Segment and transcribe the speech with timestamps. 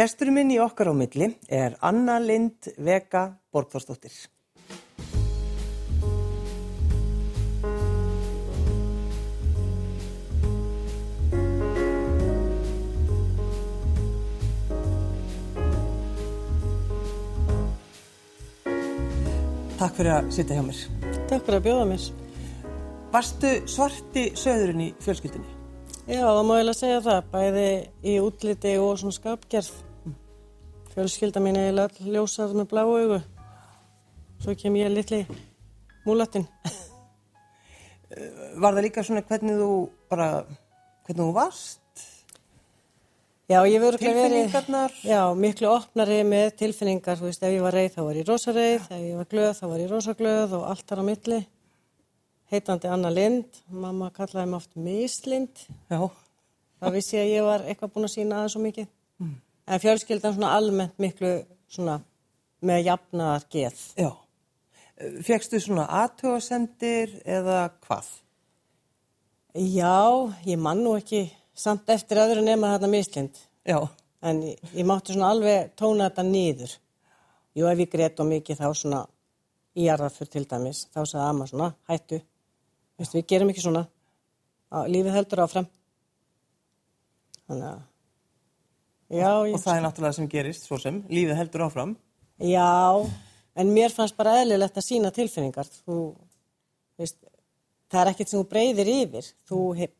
[0.00, 4.14] Gesturinn minn í okkar á milli er Anna Lind Vega Borgþórsdóttir.
[19.76, 20.80] Takk fyrir að sitja hjá mér.
[21.28, 22.08] Takk fyrir að bjóða mér.
[23.12, 25.52] Varstu svarti söðurinn í fjölskyldinni?
[26.08, 27.70] Já, það má ég lega segja það, bæði
[28.00, 29.89] í útliti og svona skapgerð.
[30.90, 33.20] Fjölskylda mín er eiginlega ljósað með blá augu.
[34.42, 35.20] Svo kem ég litli
[36.06, 36.46] múlatinn.
[38.10, 39.68] Var það líka svona hvernig þú
[40.10, 40.28] bara,
[41.06, 41.78] hvernig þú varst?
[43.50, 44.92] Já, ég verður ekki verið, Tilfinningarnar?
[45.02, 48.84] já, miklu opnari með tilfinningar, þú veist, ef ég var reið þá var ég rosareið,
[48.94, 51.40] ef ég var glöð þá var ég rosaglöð og allt þar á milli.
[52.50, 55.98] Heitandi Anna Lind, mamma kallaði mig oft Mislind, Já.
[56.82, 58.88] það vissi ég að ég var eitthvað búin að sína aðeins svo mikið.
[59.70, 61.36] En fjölskyldan svona almennt miklu
[61.70, 62.00] svona
[62.66, 63.84] með jafnaðar geð.
[64.00, 64.10] Já.
[65.24, 68.08] Fekstu svona aðtöðasendir eða hvað?
[69.54, 71.24] Já, ég man nú ekki
[71.56, 73.38] samt eftir öðru nema þarna Mislind.
[73.66, 73.78] Já.
[74.20, 76.74] En ég, ég mátti svona alveg tóna þetta niður.
[77.56, 79.00] Jú, ef ég grét og mikið þá svona
[79.74, 82.20] í jarðarfur til dæmis, þá sagði amma svona, hættu.
[83.00, 83.86] Veistu, við gerum ekki svona.
[84.70, 85.68] Á, lífið heldur áfram.
[87.48, 87.80] Þannig að,
[89.10, 91.96] já, ég, Og það er náttúrulega sem gerist, svo sem, lífið heldur áfram.
[92.38, 93.10] já,
[93.60, 95.68] en mér fannst bara eðlilegt að sína tilfinningar.
[95.84, 95.96] Þú,
[97.00, 97.18] veist,
[97.90, 99.30] það er ekkert sem þú breyðir yfir.
[99.50, 99.94] Þú hef,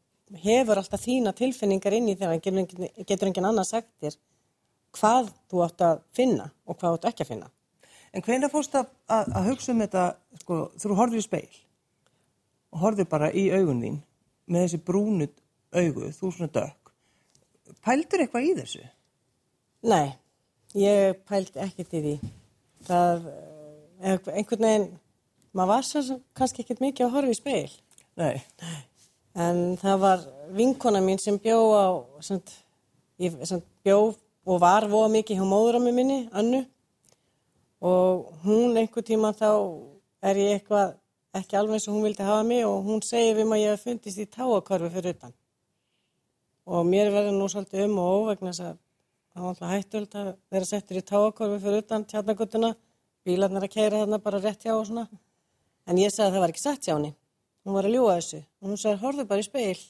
[0.44, 4.18] hefur alltaf þína tilfinningar inn í þegar engin, getur engin annað sagt þér
[4.96, 7.50] hvað þú átt að finna og hvað þú átt ekki að finna.
[8.14, 10.04] En hvenær fórst að, að, að hugsa um þetta,
[10.42, 11.58] sko, þú horfður í speil
[12.70, 13.98] og horfður bara í augun þín
[14.50, 15.28] með þessi brúnu
[15.74, 16.90] augu, þú svona dökk.
[17.86, 18.82] Pældur eitthvað í þessu?
[19.80, 20.10] Nei,
[20.76, 22.14] ég pældi ekkert í því.
[22.84, 23.22] Það,
[24.02, 24.98] eh, einhvern veginn,
[25.56, 27.70] maður var svo kannski ekkert mikið að horfa í speil.
[28.16, 28.42] Nei.
[29.34, 31.86] En það var vinkona mín sem bjó á,
[32.20, 32.42] sem,
[33.18, 34.14] ég, sem bjó
[34.44, 36.66] og var voða mikið hjá móðurammi minni, Annu.
[37.80, 39.80] Og hún einhver tíma þá
[40.20, 40.94] er ég eitthvað
[41.32, 43.84] ekki alveg eins og hún vildi hafa mig og hún segir við að ég hef
[43.86, 45.32] fundist í táakorfi fyrir utan.
[46.66, 48.78] Og mér verður nú svolítið um og óvegna þess að
[49.34, 52.74] það var alltaf hættöld að vera settur í táakorfi fyrir utan tjarnagötuna,
[53.26, 55.06] bílarnar að keira þarna bara rétt hjá og svona.
[55.86, 57.14] En ég sagði að það var ekki satt hjá henni.
[57.64, 58.42] Hún var að ljúa þessu.
[58.60, 59.80] Og hún sagði, horfðu bara í speil.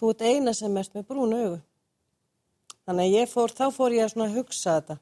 [0.00, 1.58] Þú ert eina sem ert með brún augu.
[2.82, 4.96] Þannig að ég fór, þá fór ég að svona hugsa þetta.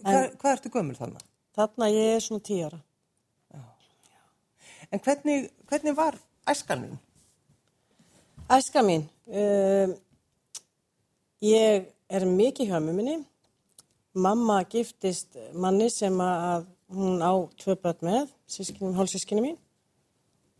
[0.00, 1.26] Hva, hvað ertu gömul þannig?
[1.56, 2.80] Þarna ég er svona tíu ára.
[4.94, 6.16] En hvernig, hvernig var
[6.48, 6.98] æskan þín?
[8.56, 9.94] Æska mín, um,
[11.44, 13.16] ég er mikið hjá með minni.
[14.16, 18.32] Mamma giftist manni sem að hún á tvö börn með,
[18.96, 19.58] hálfsískinu mín.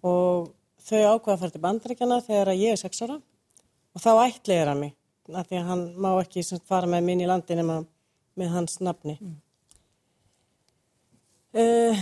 [0.04, 0.53] Og
[0.87, 3.16] þau ákvaða að fara til bandaríkjana þegar ég er sex ára.
[3.97, 4.94] Og þá ætliðir hann mig,
[5.32, 7.81] af því að hann má ekki sem fara með minn í landin nema
[8.37, 9.16] með hans nafni.
[11.56, 11.97] Uh,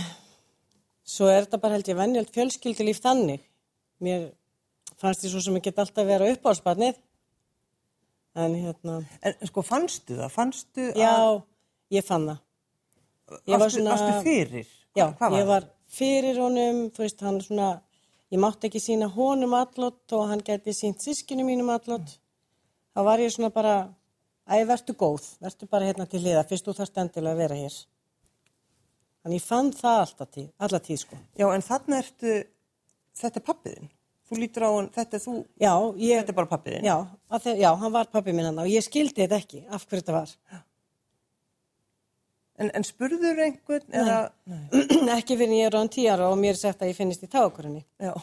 [1.07, 3.45] svo er þetta bara held ég venjöld fjölskyldulíf þannig.
[4.03, 4.33] Mér
[4.99, 6.99] fannst því svo sem ég get alltaf upp á spannið.
[8.35, 10.31] En hérna, En sko, fannstu það?
[10.33, 11.37] Fannstu já, að...
[11.95, 12.41] ég fann það.
[13.31, 14.67] Ég var Varstu, svona- varstu fyrir?
[14.95, 17.69] Já, Hvað ég var fyrir honum, þú veist, hann svona,
[18.33, 22.17] ég mátti ekki sína honum allot og hann gæti sínt sískinu mínum allot.
[22.95, 23.75] Þá var ég svona bara,
[24.47, 27.79] æ, vertu góð, vertu bara hérna til liða, fyrst þú þarft endilega að vera hér.
[29.23, 31.17] Þannig ég fann það alltaf tíð, alla tíð, sko.
[31.39, 32.35] Já, en þannig ertu,
[33.19, 33.89] þetta er pappiðinn.
[34.25, 35.71] Þú lítur á hann, þetta er þú, Já,
[36.01, 36.85] ég, þetta er bara pappiðinn.
[36.87, 36.95] já,
[37.29, 40.01] að þe- já, hann var pappi minn hann og ég skildi þetta ekki, af hverju
[40.01, 40.31] þetta var.
[42.55, 44.17] En, en spurður einhvern eða...
[44.47, 44.63] Nei.
[45.17, 47.29] ekki fyrir ég er án tíu ára og mér er sagt að ég finnist í
[47.31, 47.83] tákurunni.
[47.99, 48.13] Já.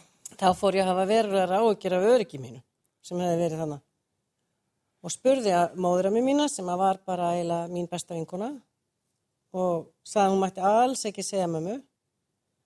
[0.41, 2.63] Þá fór ég að hafa verulega áhyggjur af öryggi mínu
[3.05, 3.83] sem hefði verið þannig.
[5.03, 8.49] Og spurði að móður að mér mína sem að var bara eiginlega mín besta vinkona
[9.53, 11.77] og sagði að hún mætti alls ekki segja mömmu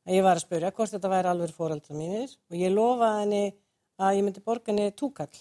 [0.06, 3.44] að ég var að spurja hvort þetta væri alveg fóreldra mínir og ég lofaði henni
[3.98, 5.32] að ég myndi borga henni túkall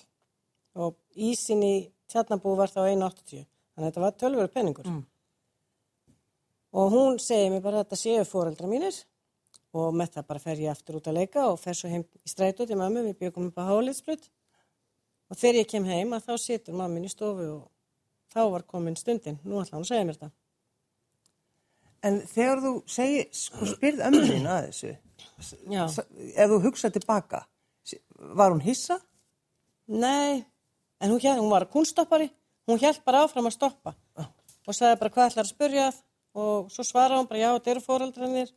[0.75, 1.75] og ísin í
[2.11, 3.45] tjarnabú var þá 1,80
[3.75, 4.87] þannig að þetta var tölvöru penningur.
[4.89, 5.03] Mm.
[6.75, 8.97] Og hún segi mér bara að þetta séu fóreldra mínir
[9.75, 12.31] og með það bara fer ég aftur út að leika og fer svo heim í
[12.31, 14.27] strætó til mammu, við byggum upp á hálitsblut
[15.29, 17.63] og þegar ég kem heim að þá situr mammin í stofu og
[18.31, 20.31] þá var komin stundin, nú ætla hann að segja mér þetta.
[22.05, 24.91] En þegar þú segir, sko, spyrð ömmu þín að þessu,
[25.81, 27.45] ef þú hugsa tilbaka,
[28.37, 28.99] var hún hissa?
[29.89, 30.43] Nei,
[31.01, 32.29] en hún, hér, hún var kunstoppari,
[32.69, 33.95] hún held bara áfram að stoppa.
[34.65, 35.89] Og sagði bara hvað ætlar að spurja
[36.35, 38.53] og svo svaraði hún bara já, þetta eru fóreldrarnir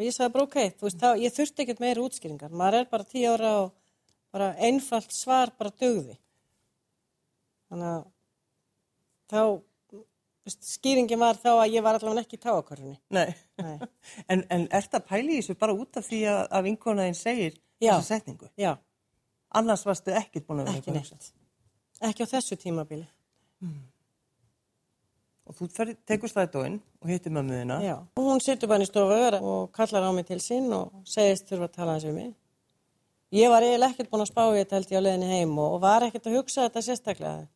[0.00, 2.90] og ég sagði bara ok, þú veist, þá, ég þurfti ekkert meira útskýringar, maður er
[2.90, 3.70] bara tíu ára og
[4.34, 6.16] bara einfalt svar bara dögði
[7.70, 8.04] þannig að
[9.30, 9.42] þá
[10.50, 13.34] skýringin var þá að ég var allavega ekki í táakörfunni Nei.
[13.60, 13.76] Nei.
[14.32, 17.54] en, en ert að pæli í þessu bara út af því að, að vinkonaðin segir
[17.80, 17.94] Já.
[17.96, 18.50] þessa setningu?
[18.60, 18.74] já,
[19.60, 21.32] Annars varstu ekkert búin að vera ekki neitt
[22.10, 23.06] ekki á þessu tímabili
[25.50, 27.80] Og þú fer, tekur stæðdóin og hittir mömmuðina.
[27.82, 31.48] Já, og hún situr bara í stofu og kallar á mig til sín og segist
[31.50, 32.28] þurfa að tala hans við mig.
[33.34, 35.74] Ég var eiginlega ekkert búin að spá í þetta held ég á leiðinni heim og,
[35.74, 37.48] og var ekkert að hugsa þetta sérstaklega.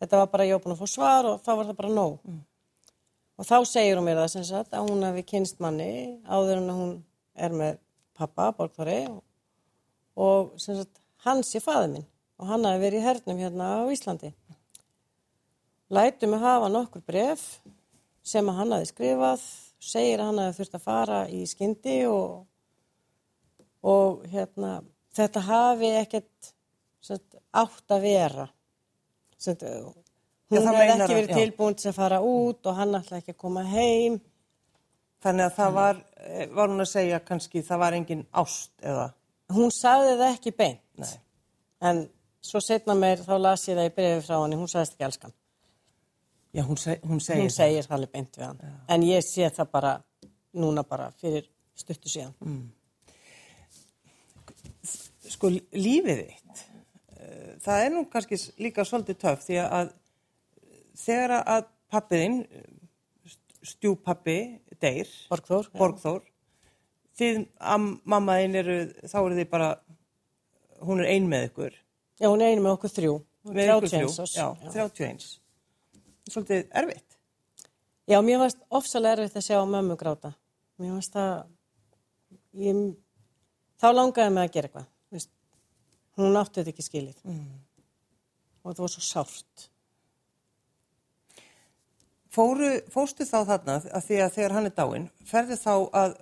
[0.00, 2.30] Þetta var bara ég var búin að fá svar og þá var það bara nóg.
[3.40, 5.90] Og þá segir hún mér það sem sagt að hún hafi kynst manni
[6.28, 6.94] áður en að hún
[7.40, 7.78] er með
[8.16, 9.20] pappa, Borgþóri og,
[10.20, 12.08] og sem sagt hans er faður minn
[12.40, 14.32] og hann hafi verið í hernum hérna á Íslandi.
[15.90, 17.42] Lætu mig hafa nokkur bref
[18.24, 19.42] sem að hann hafi skrifað,
[19.80, 22.46] segir að hann hafi þurft að fara í skyndi og,
[23.84, 24.78] og hérna,
[25.16, 26.52] þetta hafi ekkert
[27.04, 28.46] sagt, átt að vera.
[30.50, 31.38] Já, hún það hefði ekki að- verið já.
[31.38, 34.20] tilbúin til að fara út og hann ætla ekki að koma heim.
[35.20, 39.12] Þannig að það var, eh, var hún að segja kannski það var engin ást eða...
[39.50, 40.80] Hún sagði það ekki beint.
[40.98, 41.14] Nei.
[41.82, 42.00] En
[42.40, 45.32] svo setna meir þá las ég það í brefi frá henni, hún sagðist ekki elskan.
[46.54, 48.60] Já, hún, seg, hún segir Hún segir það alveg beint við hann.
[48.88, 49.92] En ég sé það bara
[50.54, 51.44] núna bara fyrir
[51.78, 52.34] stuttu síðan.
[55.30, 56.39] Sko, lífið þitt,
[57.64, 59.92] það er nú kannski líka svolítið töff því að
[61.00, 62.40] þegar að pappiðinn,
[63.66, 64.38] stjúpappi,
[64.80, 65.68] deyr, Borgþór.
[65.76, 66.22] Borgþór,
[67.18, 69.70] þið, am, mammaðinn eru, þá eru þið bara,
[70.86, 71.76] hún er ein með ykkur.
[72.20, 73.14] Já, hún er einu með okkur þrjú.
[73.50, 74.36] Með ykkur 31 þrjú.
[74.36, 74.46] Já,
[74.76, 75.28] 31.
[76.30, 77.18] Svolítið erfitt.
[78.10, 80.32] Já, mér varst ofsalega erfitt að sjá mömmu gráta.
[80.80, 81.44] Mér varst það,
[82.60, 82.80] ég,
[83.80, 84.88] þá langaði mig að gera eitthvað.
[86.18, 87.20] Hún átti þetta ekki skilið.
[88.64, 89.70] Og það var svo sárt.
[92.30, 96.12] Fóru, fóstu þá þarna að því að þegar hann er dáinn, ferði þá að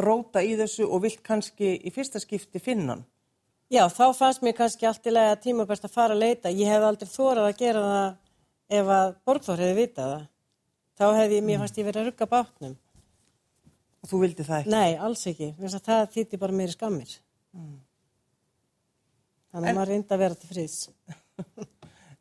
[0.00, 3.06] róta í þessu og vilt kannski í fyrsta skipti finna hann?
[3.70, 6.50] Já, þá fannst mér kannski allt í lagi að tíma best að fara að leita.
[6.50, 10.24] Ég hef aldrei þórað að gera það ef að Borgþór hefði vitað það.
[11.00, 12.74] Þá hefði ég, mér fannst ég verið að rugga bátnum.
[14.00, 14.72] Og þú vildi það ekki?
[14.74, 15.52] Nei, alls ekki.
[15.60, 17.14] Það þýtti bara meiri skammir.
[19.50, 20.80] Þannig að maður reyndi að vera til friðs.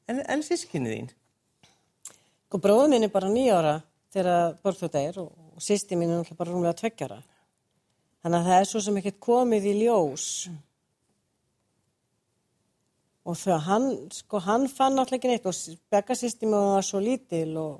[0.09, 1.09] En, en sískinni þín?
[2.49, 3.75] Sko, bróður minn er bara nýjára
[4.09, 7.19] þegar deyr og, og sýsti mín er bara rúmlega tveggjara.
[8.23, 10.25] Þannig að það er svo sem ekkert komið í ljós.
[13.29, 13.85] Og þegar hann,
[14.17, 17.77] sko, hann fann náttúrulega ekki neitt og begga sýsti mín var svo lítil og,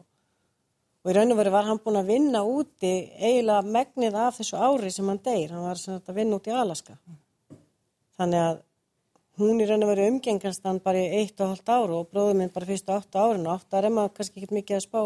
[1.02, 4.62] og í raun og veru var hann búin að vinna úti eiginlega megnið af þessu
[4.62, 5.58] ári sem hann deyr.
[5.58, 7.00] Hann var að vinna út í Alaska.
[8.20, 8.66] Þannig að
[9.40, 12.40] hún í raun og veru umgengast hann bara í eitt og hálft ár og bróður
[12.40, 15.02] minn bara fyrstu áttu árin og áttu er maður kannski ekki mikið að spá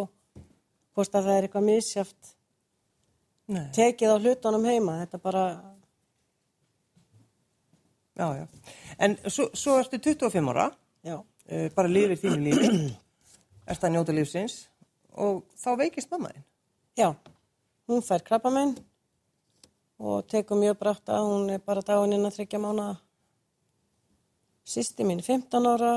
[0.94, 2.34] hvort að það er eitthvað misjáft
[3.78, 5.46] tekið á hlutunum heima, þetta bara
[8.14, 8.48] Já, já.
[9.02, 10.68] En svo, svo ertu 25 ára,
[11.02, 12.68] já, uh, bara lifir þínu lífi,
[13.66, 14.68] ert að njóta lífsins.
[15.18, 16.44] Og þá veikist mamma þín.
[16.98, 17.10] já.
[17.90, 18.78] Hún fær krabba minn
[19.98, 21.26] og tekur mjög brátt að.
[21.26, 22.86] Hún er bara dáin inn að þryggja mánu
[24.66, 25.94] sýsti mín er 15 ára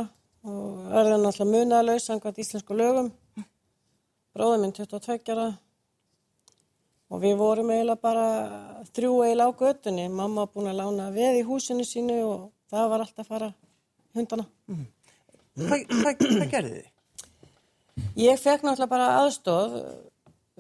[0.46, 3.12] og örðan náttúrulega munaðlaus samkvæmt íslensku lögum
[4.34, 5.46] bróður minn 22 ára
[7.10, 8.26] og við vorum eiginlega bara
[8.96, 12.92] þrjú eiginlega á götunni mamma var búin að lána veð í húsinu sínu og það
[12.92, 13.54] var alltaf að fara
[14.16, 14.46] hundana
[15.56, 16.88] Hvað, hvað, hvað gerði þið?
[18.20, 19.76] Ég fekk náttúrulega bara aðstóð.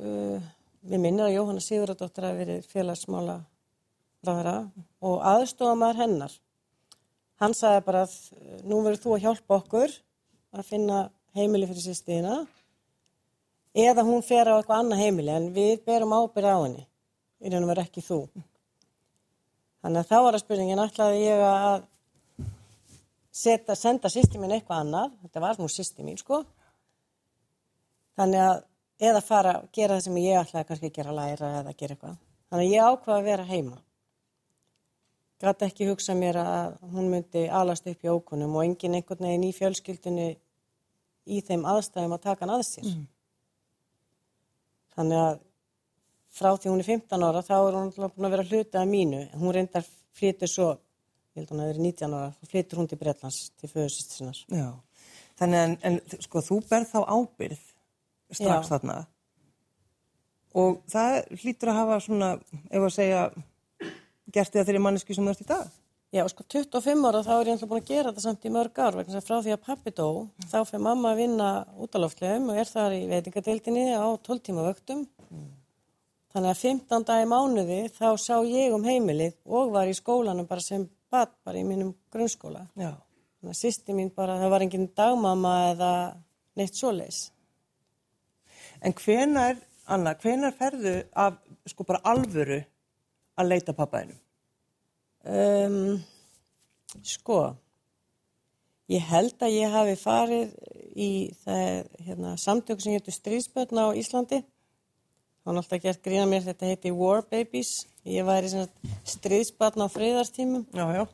[0.00, 0.46] Uh,
[0.86, 3.36] við minnir að Jóhanna Sigurðardóttir hafi verið félagsmála
[4.24, 4.54] ráðara
[5.04, 6.36] og aðstóða maður hennar.
[7.42, 9.96] Hann sagði bara að uh, nú verður þú að hjálpa okkur
[10.56, 11.00] að finna
[11.36, 12.36] heimili fyrir sýstíðina
[13.76, 16.86] eða hún fer á eitthvað annað heimili en við berum ábyrð á henni.
[17.44, 18.20] Í raun og verður ekki þú.
[19.84, 21.82] Þannig að þá var að spurningin ætlaði ég að
[23.36, 25.12] setja, senda sýsti mín eitthvað annað.
[25.26, 26.40] Þetta var nú sýsti mín sko.
[28.16, 28.62] Þannig að
[29.10, 32.16] eða fara að gera það sem ég ætlaði kannski að gera læra eða gera eitthvað.
[32.48, 33.78] Þannig að ég ákvaði að vera heima.
[35.42, 39.44] Gæti ekki hugsa mér að hún myndi alast upp í ókunum og engin einhvern veginn
[39.44, 40.30] í fjölskyldunni
[41.26, 42.88] í þeim aðstæðum að taka hann að sér.
[44.96, 45.42] Þannig að
[46.36, 49.22] frá því hún er 15 ára þá er hún búin að vera hluti af mínu.
[49.36, 49.84] Hún reyndar
[50.16, 50.70] flytur svo,
[51.34, 54.16] ég held hún að það er 19 ára, þá flytur hún til Bretlands til föðusist
[54.16, 54.40] sinnar.
[54.48, 54.70] Já.
[55.36, 57.68] Þannig en, en sko, þú berð þá ábyrð
[58.32, 58.72] strax Já.
[58.72, 58.96] þarna
[60.56, 62.30] og það hlýtur að hafa svona,
[62.70, 63.22] ef að segja,
[64.32, 65.74] gert þið að þeirri manneski sem þú ert í dag.
[66.14, 68.78] Já, sko 25 ára þá er ég alltaf búin að gera þetta samt í mörg
[68.78, 70.08] ár vegna frá því að pappi dó
[70.46, 71.48] þá fyrir mamma að vinna
[71.82, 75.02] út á loftlegum og er þar í veitingadeildinni á 12 tíma vöktum.
[76.32, 80.46] Þannig að 15 dag í mánuði þá sá ég um heimilið og var í skólanum
[80.46, 82.68] bara sem bad bara í mínum grunnskóla.
[82.78, 82.92] Já.
[83.40, 85.90] Þannig að sýsti mín bara, það var engin dagmamma eða
[86.56, 87.26] neitt svoleiðis.
[88.80, 89.58] En hvenar,
[89.90, 92.62] Anna, hvenar ferðu af, sko bara alvöru
[93.36, 94.18] að leita pappaðinum?
[95.26, 95.96] Um,
[97.02, 97.40] sko,
[98.92, 100.52] ég held að ég hafi farið
[100.96, 101.10] í
[101.44, 104.42] það, hérna, samtök sem héttu stríðspötn á Íslandi.
[105.42, 107.84] Það var alltaf gert grína mér, þetta heiti War Babies.
[108.06, 108.66] Ég væri
[109.06, 110.64] stríðspötn á friðarstímum.
[110.74, 111.04] Já, já.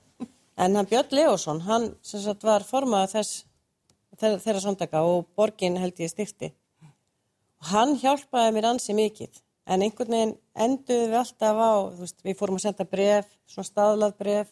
[0.56, 3.44] En hann Björn Leosson, hann sagt var formað þess,
[4.20, 6.52] þeirra samtaka og borgin held ég styrti.
[7.62, 9.41] Og hann hjálpaði mér ansi mikið.
[9.66, 14.16] En einhvern veginn enduðu við alltaf á, veist, við fórum að senda bref, svona staðlað
[14.18, 14.50] bref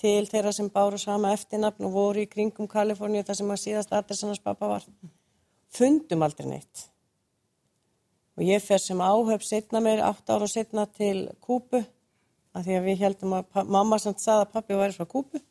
[0.00, 3.92] til þeirra sem báru sama eftirnafn og voru í kringum Kaliforníu þar sem að síðast
[3.92, 4.86] adressannars pappa var.
[5.70, 6.86] Fundum aldrei neitt.
[8.40, 11.82] Og ég fer sem áhöf setna mér, átt ára setna til Kúpu,
[12.56, 15.42] af því að við heldum að mamma samt sagði að pappi væri frá Kúpu.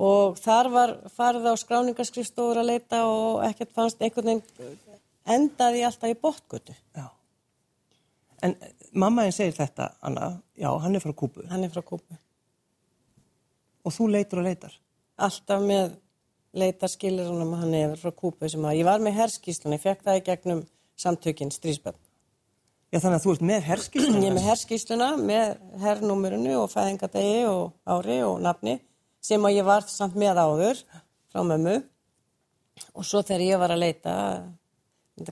[0.00, 4.78] Og þar var farið á skráningarskrifstofur að leita og ekkert fannst einhvern veginn
[5.28, 6.76] endaði alltaf í botgötu.
[6.96, 7.10] Já.
[8.42, 11.82] En eh, mamma einn segir þetta, Anna, já, hann er frá Kúbu Hann er frá
[11.84, 12.18] Kúpu.
[13.84, 14.74] og þú leitur og leitar.
[15.20, 15.94] Alltaf með
[16.60, 20.18] leitarskilurunum að hann er frá Kúpu sem að ég var með herskíslun, ég fekk það
[20.18, 20.62] í gegnum
[21.00, 21.96] samtökinn strísbönn.
[22.90, 24.16] Já, þannig að þú ert með herskilsum.
[24.18, 28.80] Ég er með herskísluna, með hernúmurinu og fæðingadegi og ári og nafni
[29.22, 30.80] sem að ég var samt með áður
[31.30, 31.76] frá mömmu
[32.96, 34.14] og svo þegar ég var að leita,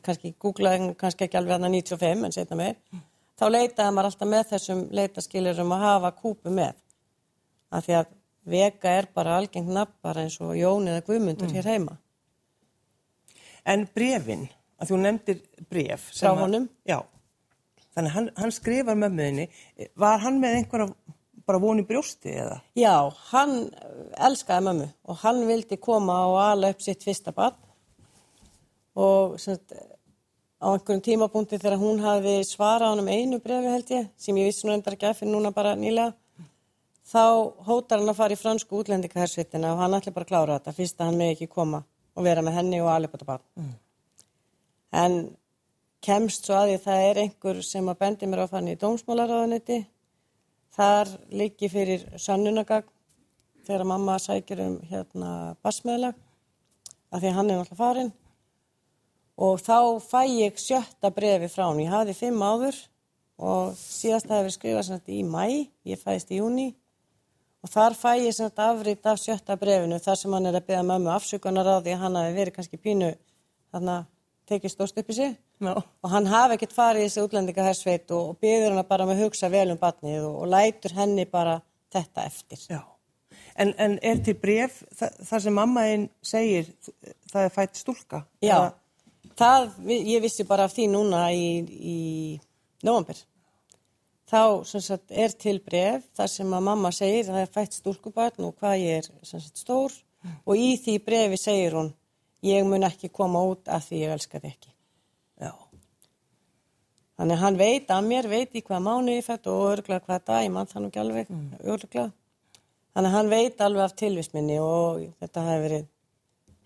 [0.03, 2.77] kannski googlaði kannski ekki alveg hann 95 en setna meir,
[3.39, 6.75] þá leitaði maður alltaf með þessum leitaskilurum að hafa kúpu með.
[7.71, 8.15] Af því að
[8.49, 11.99] vega er bara algengt nafn eins og Jón eða Guðmundur hér heima.
[13.69, 14.47] En brefin,
[14.81, 16.11] að þú nefndir bref.
[16.17, 16.69] Frá að- honum?
[16.89, 17.03] Já.
[17.95, 19.49] Þannig að hann, hann skrifar mömmuðinni.
[19.97, 20.95] Var hann með einhverja
[21.47, 22.61] bara von í brjósti eða?
[22.79, 23.71] Já, hann
[24.17, 27.57] elskaði mömmu og hann vildi koma og ala upp sitt fyrsta barn
[28.99, 29.75] og sagt,
[30.59, 34.67] á einhverjum tímapunkti þegar hún hafi svarað honum einu brefi held ég, sem ég vissi
[34.67, 36.15] nú endar ekki að fyrir núna bara nýlega,
[37.09, 37.25] þá
[37.69, 40.99] hótar hann að fara í fransku útlendingahersvitina og hann ætli bara að klára þetta fyrst
[40.99, 41.85] að hann með ekki koma
[42.19, 43.77] og vera með henni og upp þetta barn.
[44.93, 45.21] En
[46.05, 49.79] kemst svo að því það er einhver sem að bendi mér á fann í dómsmálaráðanetti
[50.79, 52.87] Þar liggi fyrir sannunagagn
[53.67, 55.31] þegar mamma sækir um hérna
[55.65, 56.15] basmeðlag
[57.11, 58.13] af því hann er náttúrulega farinn
[59.39, 61.81] og þá fæ ég sjötta brefi frá hann.
[61.85, 62.79] Ég hafði fimm áður
[63.39, 65.45] og síðast hafi verið skrifað þetta í mæ,
[65.87, 66.69] ég fæðist í júni
[67.63, 70.85] og þar fæ ég þetta afrið af sjötta brefinu þar sem hann er að beða
[70.91, 73.13] mömmu afsökunar á því að hann hafi verið kannski pínu
[73.73, 73.97] þarna
[74.49, 75.73] tekið stórt upp í sig Já.
[75.75, 79.25] og hann hafi ekkert farið í þessi útlendingahersveit og, og byður hana bara með að
[79.27, 81.59] hugsa vel um batnið og, og lætur henni bara
[81.95, 82.63] þetta eftir.
[82.71, 82.81] Já.
[83.59, 86.71] En, en er til bref það, það sem mamma einn segir,
[87.33, 88.23] það er fætt stúlka?
[88.43, 88.75] Já, Eða-
[89.39, 91.99] það, ég vissi bara af því núna í, í
[92.87, 93.19] november.
[94.29, 98.45] Þá sagt, er til bref þar sem að mamma segir að það er fætt stúlkubarn
[98.45, 99.95] og hvað ég er sagt, stór
[100.45, 101.95] og í því brefi segir hún
[102.45, 104.75] ég mun ekki koma út af því ég elska þig ekki.
[105.41, 105.53] Já.
[107.19, 110.45] Þannig hann veit að mér, veit í hvað mánu ég fætt og örglega hvað dag,
[110.45, 111.33] ég mann það nú ekki alveg,
[111.65, 112.11] örglega.
[112.95, 115.89] Þannig að hann veit alveg af tilvisminni og þetta hafi verið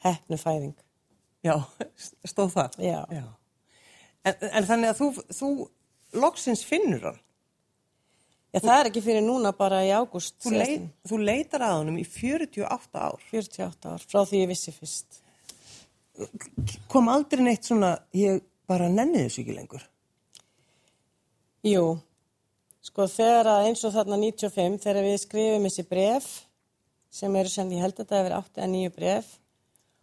[0.04, 0.81] hefnu fæðing.
[1.42, 1.56] Já,
[2.32, 2.80] stóð það?
[2.86, 3.00] Já.
[4.22, 5.52] En, en þannig að þú, þú
[6.22, 7.20] loksins finnur hann.
[8.52, 11.98] Já, það er ekki fyrir núna bara í ágúst Þú, leit, þú leitar að honum
[12.02, 13.22] í 48 ár.
[13.30, 15.22] 48 ár, frá því ég vissi fyrst.
[16.92, 19.86] Kom aldrei neitt svona, ég bara nenni þessu ekki lengur.
[21.64, 21.84] Jú,
[22.84, 26.28] sko þegar að eins og þarna 95, þegar við skrifum þessi bref,
[27.12, 29.32] sem eru sem ég held að þetta hefur 8 að 9 bref,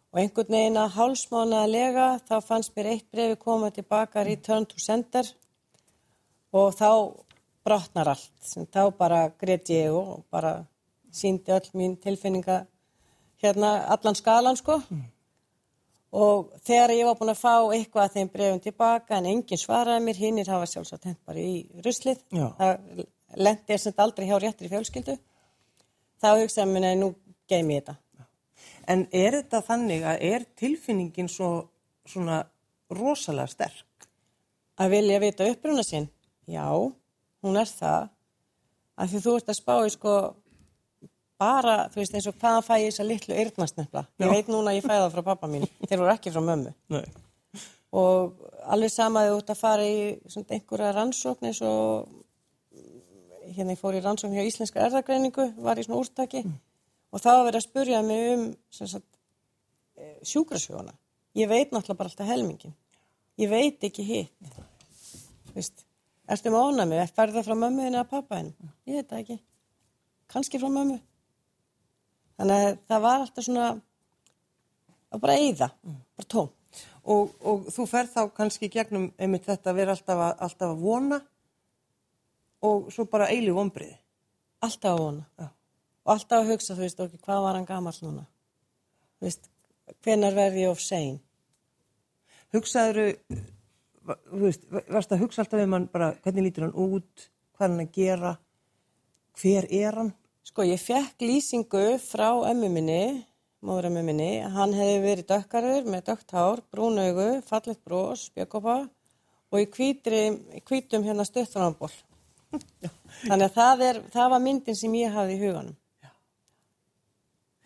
[0.10, 5.28] og einhvern veginn að hálsmánaðlega þá fannst mér eitt brefi koma tilbaka return to sender
[6.54, 6.90] og þá
[7.66, 8.34] brotnar allt.
[8.42, 10.58] Sem þá bara greit ég og bara
[11.14, 12.64] síndi öll mín tilfinninga
[13.44, 14.80] hérna allan skalan sko.
[16.10, 20.06] Og þegar ég var búin að fá eitthvað að þeim brefum tilbaka en enginn svaraði
[20.08, 22.24] mér, hinnir hafa sjálfsagt hent bara í ruslið.
[22.34, 22.48] Já.
[22.58, 23.04] Það
[23.38, 25.20] lendi ég sem aldrei hjá réttri fjölskyldu.
[26.20, 27.14] Þá hugsaði mér, nei, nú
[27.50, 28.00] geim ég þetta.
[28.90, 31.52] En er þetta þannig að er tilfinningin svo
[32.10, 32.42] svona
[32.96, 34.08] rosalega sterk?
[34.80, 36.08] Að vilja vita uppruna sinn?
[36.50, 36.66] Já,
[37.44, 38.10] hún er það.
[39.00, 40.14] Af því þú ert að spá í sko
[41.40, 44.06] bara, þú veist eins og hvaðan fæ ég þessa litlu yrnastnefla.
[44.20, 45.68] Ég veit núna að ég fæ það frá pappa mín.
[45.86, 46.74] Þeir voru ekki frá mömmu.
[46.92, 47.06] Nei.
[48.00, 52.10] Og alveg sama að þú ert að fara í svona einhverja rannsókn eins og
[53.56, 56.44] hérna ég fór í rannsókn hjá Íslenska erðagreiningu, var í svona úrtaki
[57.10, 58.46] og þá var verið að spurja mig um
[58.86, 60.94] eh, sjúkrasjóna.
[61.38, 62.76] Ég veit náttúrulega bara alltaf helmingin.
[63.40, 64.58] Ég veit ekki hitt.
[65.56, 65.86] Vist,
[66.30, 67.02] ertu með ónæmi?
[67.16, 68.72] Færðu það frá mömmuðinu eða pappaðinu?
[68.90, 69.40] Ég veit það ekki.
[70.30, 71.00] Kanski frá mömmu.
[72.40, 73.68] Þannig að það var alltaf svona
[75.10, 75.70] að bara eyða,
[76.16, 76.50] bara tóm.
[77.10, 80.84] Og, og þú ferð þá kannski gegnum einmitt þetta að vera alltaf að, alltaf að
[80.84, 81.20] vona
[82.70, 83.98] og svo bara eili vonbriði.
[84.66, 85.26] Alltaf að vona.
[85.40, 85.48] Já.
[86.06, 88.26] Og alltaf að hugsa, þú veist, ok, hvað var hann gamall núna?
[89.20, 89.50] Þú veist,
[90.06, 91.18] hvenar verði ég of sein?
[92.56, 93.18] Hugsaður,
[94.06, 97.28] þú veist, varst að hugsa alltaf um hann bara hvernig lítur hann út,
[97.58, 98.36] hvað er hann að gera,
[99.40, 100.14] hver er hann?
[100.50, 103.04] Sko, ég fekk lýsingu frá ömmu minni,
[103.62, 108.80] móður ömmu minni, hann hefði verið dökkarur með dökkt hár, brún augu, fallet brós, bjökopa
[109.50, 110.24] og í hvítri,
[110.58, 111.92] í hvítum hérna stöðþránból.
[113.28, 115.78] Þannig að það, er, það var myndin sem ég hafði í huganum.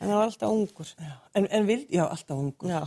[0.04, 0.90] En það var alltaf ungur.
[1.00, 1.12] Já.
[1.40, 2.72] En, en vildi, já, alltaf ungur.
[2.74, 2.82] Já.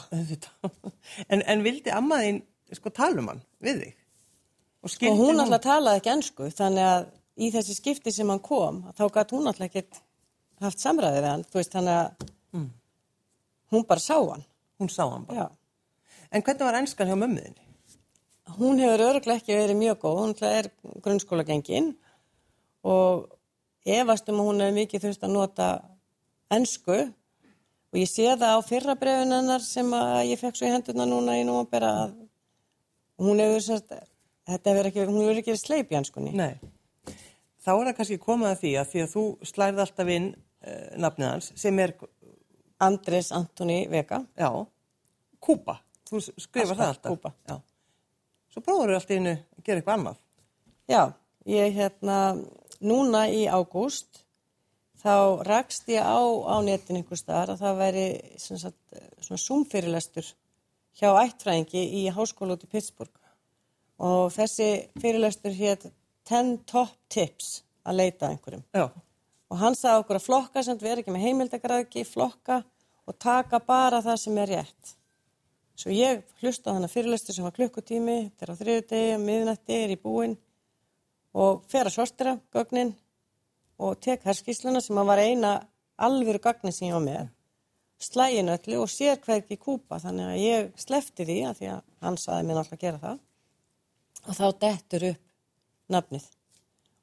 [1.33, 2.43] En, en vildi amma þín
[2.77, 3.95] sko tala um hann við þig?
[3.97, 7.07] Og, Og skildi hún alltaf talaði ekki ennsku, þannig að
[7.37, 9.87] í þessi skipti sem hann kom, þá gæti hún alltaf ekki
[10.65, 12.67] haft samræði við hann, þú veist, þannig að
[13.73, 14.45] hún bara sá hann.
[14.77, 15.47] Hún sá hann bara.
[15.47, 16.27] Já.
[16.31, 17.65] En hvernig var ennskan hjá mömmuðinni?
[18.57, 20.69] Hún hefur öruglega ekki verið mjög góð, hún er
[21.05, 21.95] grunnskóla gengin
[22.87, 23.27] og
[23.87, 25.69] efast um að hún hefur mikið þurft að nota
[26.53, 30.73] ennsku og ég sé það á fyrra brefin hennar sem að ég fekk svo í
[30.75, 32.17] hendurna núna í nómabera að
[33.23, 33.95] hún hefur semst,
[34.47, 36.35] þetta hefur ekki, hún hefur ekki sleip í ennskunni.
[36.37, 36.59] Nei.
[37.65, 40.91] Þá er það kannski komað að því að því að þú slærið alltaf inn uh,
[41.03, 41.95] nafnið hans sem er,
[42.87, 44.21] Andres Antoni Vega.
[44.37, 44.51] já,
[45.41, 45.79] Kúpa.
[46.07, 47.15] Þú skrifar það alltaf.
[47.17, 47.33] Kúba.
[47.49, 47.57] Já.
[48.53, 50.21] Svo bróður þú alltaf innu að gera eitthvað annað.
[50.87, 51.03] Já,
[51.51, 52.19] ég hérna,
[52.85, 54.26] núna í ágúst
[55.03, 58.07] þá rakst ég á, á netin einhver staðar að það væri
[58.41, 58.79] sagt,
[59.21, 60.33] svona zoom-fyrirlestur
[60.97, 64.69] hjá ættfræðingi í háskóla út í Pittsburgh og þessi
[65.01, 65.89] fyrirlestur hétt
[66.29, 68.87] 10 top tips að leita að einhverjum Já.
[69.53, 72.63] og hann sagði okkur að flokka sem við erum ekki með heimildagræðki, flokka
[73.07, 74.97] og taka bara það sem er rétt.
[75.77, 79.77] Svo ég hlusta á hana fyrirlestur sem var klukkutími, þetta er á þriðu degi, miðnætti,
[79.85, 80.35] er í búinn
[81.37, 82.95] og fer að sortira gögnin
[83.79, 85.53] og tek herskísluna sem að var eina
[85.97, 87.29] alvöru gagnin sem ég var með,
[88.01, 90.01] slægin öllu og sér hverki kúpa.
[90.01, 93.23] Þannig að ég slefti því að því að hann saði mér alltaf að gera það.
[94.27, 95.23] Og þá dettur upp
[95.93, 96.27] nafnið.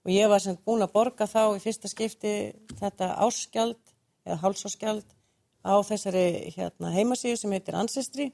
[0.04, 2.34] Og ég var sem búin að borga þá í fyrsta skipti
[2.80, 3.80] þetta áskjald
[4.28, 5.06] eða hálsáskjald
[5.64, 8.34] á þessari hérna, heimasíðu sem heitir Ancestry.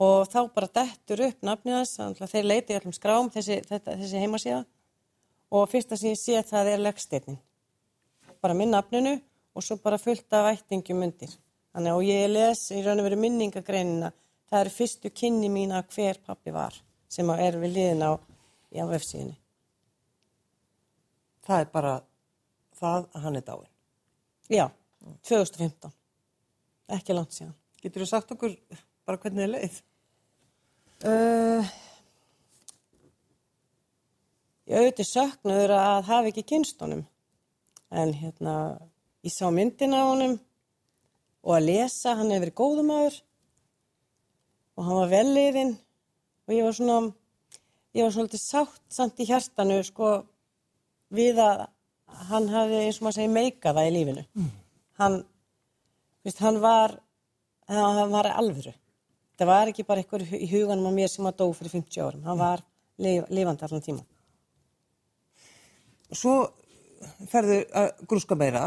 [0.00, 4.64] Og þá bara dettur upp nafnið að þeir leiti allum skrám þessi, þetta, þessi heimasíða
[5.50, 7.38] og fyrsta sem ég sé það er leggsteinnin.
[8.40, 9.16] Bara minn nafninu
[9.54, 11.32] og svo bara fullt af ættingum undir.
[11.74, 14.10] Þannig að ég les í raun og veru minningagreinina,
[14.50, 16.78] það eru fyrstu kynni mín að hver pappi var
[17.10, 19.36] sem er við liðin á, á vefsíðinni.
[21.46, 21.94] Það er bara
[22.78, 23.70] það að hann er dáin.
[24.50, 24.66] Já,
[25.26, 25.92] 2015.
[26.90, 27.54] Ekki langt síðan.
[27.82, 28.56] Getur þú sagt okkur
[29.06, 29.78] bara hvernig þið leið?
[31.00, 31.70] Uh,
[34.70, 37.02] ég auðvitað söknuður að hafa ekki kynst honum.
[37.90, 38.54] En hérna,
[39.26, 40.36] ég sá myndina á honum
[41.42, 43.16] og að lesa, hann hefur verið góðum aður
[44.76, 46.98] og hann var velliðinn og ég var svona,
[47.96, 50.12] ég var svolítið sátt samt í hjartanu sko
[51.10, 51.66] við að
[52.30, 54.24] hann hafði eins og maður segi meika það í lífinu.
[55.00, 55.18] Hann,
[56.26, 56.94] veist, hann var,
[57.66, 58.74] hann var alvöru.
[59.40, 62.24] Það var ekki bara eitthvað í huganum á mér sem að dó fyrir 50 árum.
[62.28, 62.62] Hann var
[63.00, 64.04] lif, lifandi allan tíma.
[66.10, 66.34] Svo
[67.30, 68.64] ferðu að grúska meira,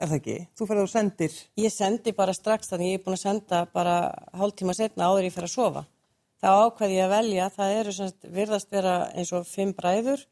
[0.00, 0.36] er það ekki?
[0.58, 3.96] Þú ferðu og sendir, Ég sendi bara strax þannig ég er búin að senda bara
[4.36, 5.84] hálftíma setna áður ég fer að sofa.
[6.40, 10.24] Þá ákveði ég að velja, það eru semst, virðast vera eins og fimm bræður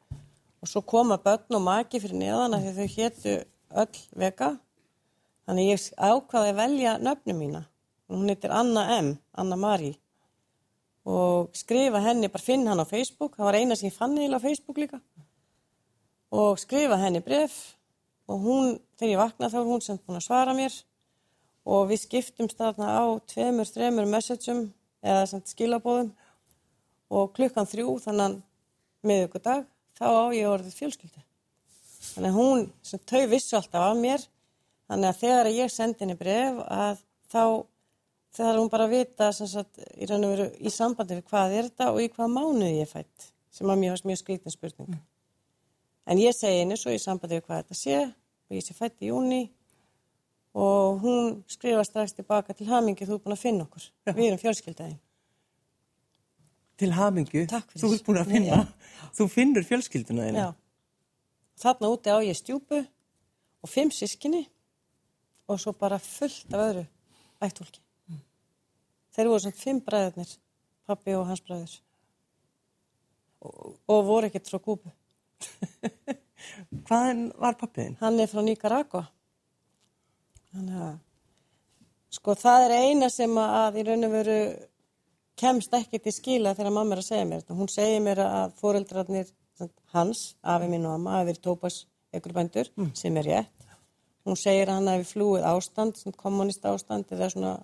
[0.58, 3.34] og svo koma börn og maki fyrir neðan af því þau hétu
[3.82, 4.50] öll vega.
[5.48, 7.62] Þannig ég ákvaði að velja nöfnum mína.
[8.08, 9.92] Hún heitir Anna M, Anna Marí.
[11.08, 14.40] Og skrifa henni, bara finn hann á Facebook, það var eina sem ég fann eiginlega
[14.40, 15.00] á Facebook líka.
[16.34, 17.56] Og skrifa henni bref
[18.28, 20.74] og hún, þegar ég vaknaði þá var hún sem búin að svara mér
[21.68, 24.66] og við skiptumst þarna á tveimur, þreimur messageum
[25.04, 26.12] eða skilabóðum
[27.08, 28.42] og klukkan þrjú þannig
[29.06, 29.64] miðugudag
[29.96, 31.24] þá á ég orðið fjölskyldu.
[32.12, 34.24] Þannig að hún, sem þau vissu alltaf af mér,
[34.88, 37.42] þannig að þegar ég sendi henni bref að þá
[38.38, 42.08] þegar hún bara vita sagt, í veru í sambandi við hvað er þetta og í
[42.12, 44.92] hvað mánuði ég er fætt sem að mér varst mjög skrítin spurning.
[44.92, 45.06] Mm.
[46.08, 49.02] En ég segi henni svo í sambandi við hvað þetta sé og ég sé fætt
[49.04, 49.42] í júni
[50.58, 53.84] og hún skrifa strax tilbaka til hamingi þú er búin að finna okkur.
[54.08, 54.12] Já.
[54.16, 54.98] Við erum fjölskyldaðin.
[56.78, 57.82] Til hamingju, Takk fyrir.
[57.82, 58.58] þú ert búin að finna,
[59.18, 60.44] þú finnur fjölskylduna þína.
[60.46, 60.48] Já.
[61.58, 64.44] Þarna úti á ég stjúpu og fimm sískinni
[65.50, 66.84] og svo bara fullt af öðru
[67.42, 67.82] ættfólki.
[69.16, 70.32] Þeir voru svona fimm bræðurnir,
[70.86, 71.74] pappi og hans bræður.
[73.42, 74.92] Og, og voru ekkert frá Kúbu.
[76.88, 77.98] Hvaðan var pappiðin?
[78.00, 79.04] Hann er frá Nicaragua.
[80.58, 80.96] Að,
[82.14, 84.38] sko það er eina sem að í raun og veru
[85.38, 87.58] kemst ekki til skila þegar mamma er að segja mér þetta.
[87.60, 89.30] Hún segir mér að foreldrarnir
[89.94, 91.78] hans, afi minn og amma, hafi verið tópas
[92.14, 93.66] ykkur bændur, sem er rétt.
[94.26, 97.54] Hún segir að hann hafi flúið ástand, kommunist ástand eða svona,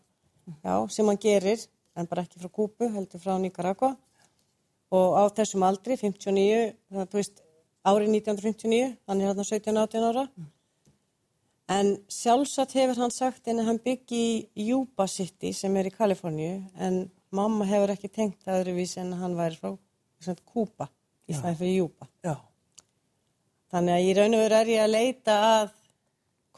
[0.65, 3.95] já, sem hann gerir, en bara ekki frá Kúpu, heldur frá Nicaragua.
[4.95, 7.44] Og á þessum aldri, 59, það, þú veist,
[7.85, 10.25] árið 1959, hann er hérna 17-18 ára.
[11.75, 16.59] En sjálfsagt hefur hann sagt en hann byggi í Yuba City sem er í Kaliforníu
[16.77, 19.73] en mamma hefur ekki tengt það öðruvísi en að hann væri frá
[20.45, 20.89] Kúba
[21.29, 22.09] í stæði fyrir Yuba.
[22.25, 22.37] Já.
[23.73, 25.73] Þannig að í raun og veru er ég að leita að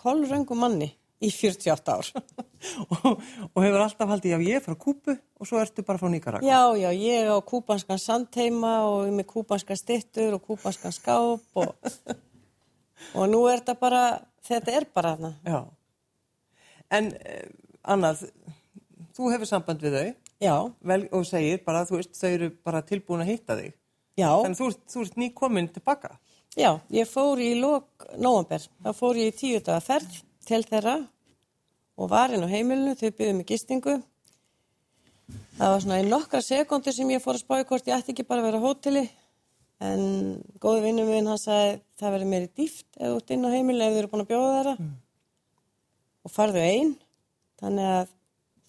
[0.02, 0.90] kolröngum manni
[1.22, 2.10] í 48 ár.
[2.92, 3.06] og,
[3.54, 6.44] og hefur alltaf haldið, já ég er frá Kúpu og svo ertu bara frá Níkarag.
[6.44, 11.72] Já, já, ég á kúbanskan sandheima og með kúbanskan stittur og kúbanskan skáp og,
[13.18, 14.04] og nú er þetta bara,
[14.46, 15.32] þetta er bara þarna.
[15.46, 15.58] Já.
[16.96, 17.48] En eh,
[17.82, 18.28] annað,
[19.16, 20.52] þú hefur samband við þau Já,
[20.84, 23.72] vel, og segir bara, þú veist, þau eru bara tilbúin að hitta þig.
[24.20, 24.28] já.
[24.28, 26.18] Þannig þú, þú ert ný komin tilbaka.
[26.56, 30.96] Já, ég fór í lok nóvember, þá fór ég í tíu daga ferð til þeirra
[31.96, 33.94] og var inn á heimilinu, þau byggðu mig gistingu.
[35.56, 38.26] Það var svona í nokkra sekundur sem ég fór að spáði hvort ég ætti ekki
[38.28, 39.04] bara að vera á hóteli,
[39.80, 40.02] en
[40.62, 43.94] góði vinnum minn hann sagði það verður meiri dýft þú ert inn á heimilinu ef
[43.96, 44.76] þau eru búin að bjóða þeirra.
[46.26, 46.92] Og farðu einn,
[47.60, 48.12] þannig að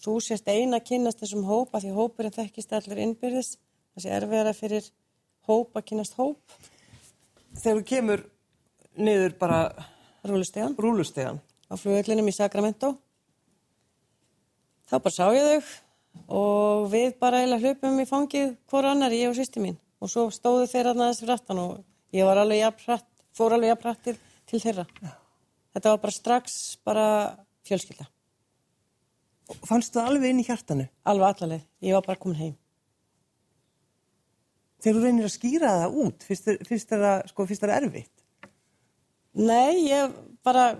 [0.04, 3.54] þú sést einn að kynnast þessum hópa því hópurinn þekkist allir innbyrðis,
[3.98, 4.90] sé erfiðara fyrir
[5.48, 6.38] hóp að kynnast hóp,
[7.58, 8.20] Þegar þú kemur
[9.00, 9.60] niður bara
[10.28, 10.76] rúlustegan.
[10.78, 12.94] rúlustegan, á flugvellinum í Sacramento.
[14.88, 15.76] Þá bara sá ég þau
[16.34, 19.76] og við bara eiginlega hlupum í fangið hvora annar, ég og sýsti mín.
[20.00, 21.72] Og svo stóðu þeir að næðast fyrir aftan og
[22.14, 24.16] ég var alveg jafnrætt, fór alveg jafnrætt til,
[24.48, 24.86] til þeirra.
[25.74, 26.54] Þetta var bara strax
[26.86, 27.08] bara
[27.68, 28.08] fjölskylda.
[29.68, 30.88] fannst þú alveg inn í hjartanu?
[31.04, 31.68] Alveg allaleg.
[31.84, 32.56] Ég var bara komin heim.
[34.78, 38.24] Þegar þú reynir að skýra það út, finnst það sko, finnst þér það erfitt?
[39.38, 40.14] Nei, ég
[40.46, 40.70] bara,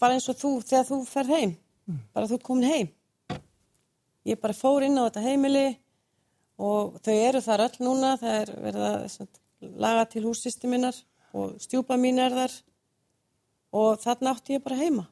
[0.00, 1.56] bara eins og þú þegar þú fer heim.
[2.14, 2.88] Bara þú ert komin heim.
[4.26, 5.66] Ég bara fór inn á þetta heimili
[6.58, 8.16] og þau eru þar öll núna.
[8.20, 9.28] Það er verið að
[9.86, 10.98] laga til hússysti minnar
[11.36, 12.56] og stjúpa mín er þar
[13.76, 15.06] og þarna átti ég bara heima.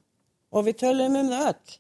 [0.55, 1.79] Og við töluðum um það öll.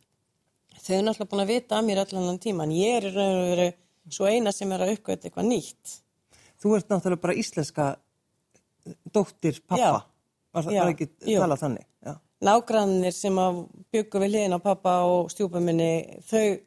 [0.84, 3.38] Þau eru náttúrulega búin að vita að mér allan annan tíma en ég er raun
[3.40, 3.68] og veru
[4.12, 5.94] svo eina sem er að uppgöta eitthvað nýtt.
[6.60, 7.86] Þú ert náttúrulega bara íslenska
[9.14, 9.80] dóttir pappa.
[9.80, 9.92] Já.
[10.54, 11.86] Var það Já, ekki talað þannig?
[12.04, 12.12] Já.
[12.42, 13.62] Nágrannir sem að
[13.94, 16.58] byggu við hliðin á pappa og stjúpum minni, þau,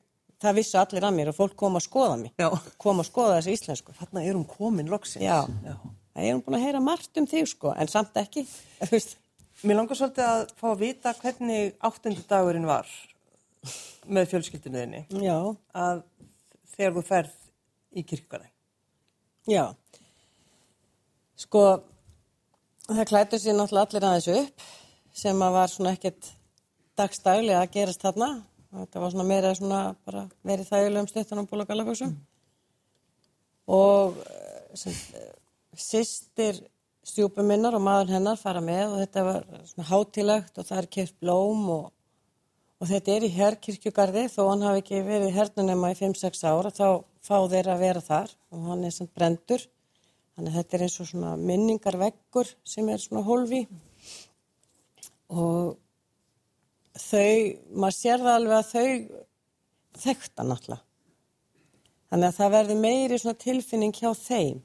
[0.41, 2.49] það vissu allir að mér og fólk kom að skoða mig, Já.
[2.81, 3.93] kom að skoða þessi íslensku.
[3.99, 5.23] Þarna er hún komin loksins.
[5.25, 5.75] Já, Já.
[6.13, 8.45] það er hún búin að heyra margt um þig sko, en samt ekki.
[9.65, 12.85] Mér langar svolítið að fá að vita hvernig áttundi dagurinn var
[14.07, 14.99] með fjölskyldunuðinni.
[15.25, 15.37] Já,
[15.73, 16.03] Að
[16.75, 17.33] þegar þú ferð
[17.97, 18.53] í kirkjugarðin.
[19.49, 19.63] já.
[21.37, 21.63] Sko,
[22.89, 24.67] það klætur sér náttúrulega allir aðeins upp,
[25.17, 26.31] sem að var svona ekkert
[26.97, 28.29] dagstaglega að gerast þarna.
[28.77, 32.13] Þetta var svona meira svona bara verið þægulegum stuttan á búla galaföksum.
[33.73, 35.31] Og eh, sem, eh,
[35.77, 36.59] systir
[37.07, 40.89] stjúpum minnar og maður hennar fara með og þetta var svona hátilegt og það er
[40.97, 41.85] kert blóm og,
[42.81, 46.87] og þetta er í herrkirkjugarði þó hann hafi ekki verið hernunema í 5-6 ára þá
[47.23, 49.63] fá þeir að vera þar og hann er sem brendur
[50.35, 53.63] þannig að þetta er eins og svona minningarveggur sem er svona hólfi
[55.27, 55.77] og
[56.97, 57.31] þau,
[57.75, 59.23] maður sér það alveg að þau
[59.97, 60.87] þekkta náttúrulega
[62.07, 64.59] Þannig að það verður meiri svona tilfinning hjá þeim.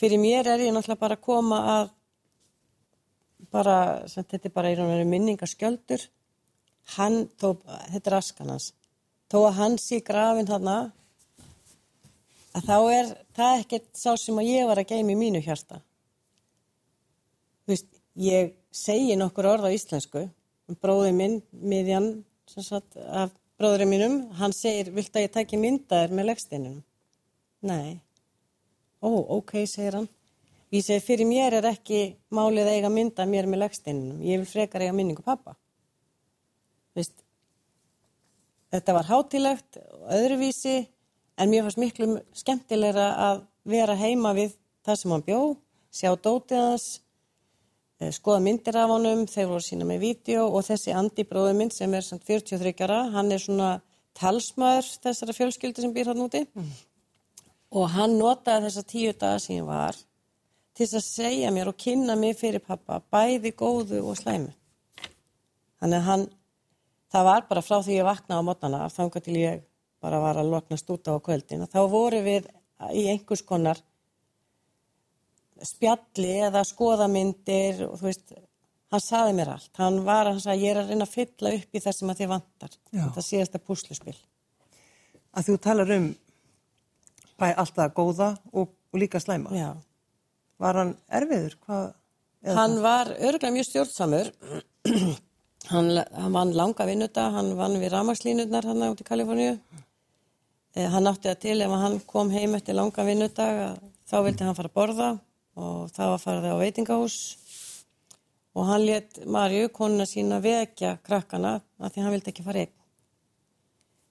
[0.00, 1.92] Fyrir mér er ég náttúrulega bara að koma að
[3.54, 3.76] bara,
[4.10, 6.04] sem þetta er bara í raun og veru minningaskjöldur
[6.96, 7.54] hann, þó,
[7.92, 8.72] þetta er askan hans,
[9.32, 10.74] þó að hann sé grafin þarna,
[12.52, 15.80] að þá er það ekkert sá sem að ég var að geima í mínu hjarta.
[17.64, 17.88] Þú veist,
[18.20, 20.26] ég segi nokkur orð á íslensku,
[20.82, 22.10] bróði minn, miðjan,
[22.50, 26.80] sagt, af bróðurinn mínum, hann segir, vilt að ég taki myndaðir með leggsteinunum?
[27.64, 28.00] Nei.
[29.04, 29.08] Ó,
[29.38, 30.08] ok, segir hann.
[30.74, 34.24] Ég segi, fyrir mér er ekki málið að eiga mynda mér með leggsteinunum.
[34.26, 35.54] Ég vil frekar eiga minningu pappa.
[36.98, 37.14] Vist,
[38.74, 40.76] þetta var hátilegt og öðruvísi,
[41.38, 45.40] en mér fannst miklu skemmtilegra að vera heima við það sem hann bjó,
[45.94, 47.03] sjá dótið hans, eh,
[48.12, 51.94] skoða myndir af honum, þeir voru sína með vídeo og þessi Andi bróður minn sem
[51.94, 53.80] er samt 43 ára, hann er svona
[54.18, 56.44] talsmaður þessara fjölskyldu sem býr hann úti
[57.74, 59.96] og hann notaði þessa tíu daga sem ég var
[60.74, 64.50] til að segja mér og kynna mig fyrir pappa, bæði góðu og slæmu.
[65.78, 66.24] Þannig að hann,
[67.14, 69.62] það var bara frá því ég vaknaði á mótnana, þangar til ég
[70.02, 72.48] bara var að loknast út á kvöldin, að þá voru við
[72.90, 73.78] í einhvers konar
[75.62, 78.34] spjalli eða skoðamyndir og þú veist,
[78.92, 79.70] hann saði mér allt.
[79.78, 82.30] Hann var, sagði, ég er að reyna að fylla upp í það sem að þið
[82.34, 82.78] vantar.
[82.92, 84.16] Þetta síðasta púsluspil.
[85.34, 86.08] Að þú talar um
[87.40, 89.54] bæ alltaf góða og, og líka slæma.
[89.54, 89.70] Já.
[90.62, 91.56] Var hann erfiður?
[91.66, 91.86] Hvað?
[92.54, 94.30] Hann var örgulega mjög stjórnsamur.
[95.72, 99.56] hann, hann vann langa vinnuta, hann vann við ramagslínutnar hann út í Kaliforníu.
[100.74, 104.46] Eh, hann átti það til ef hann kom heim eftir langa vinnudag að þá vildi
[104.46, 105.08] hann fara að borða
[105.60, 107.18] og það var farið á veitingahús
[108.54, 112.74] og hann let Marju, konuna sína, vekja krakkana af því hann vildi ekki fara einn.